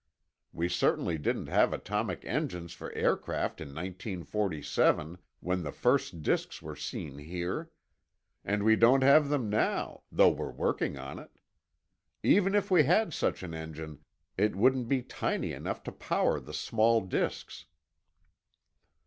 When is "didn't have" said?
1.19-1.73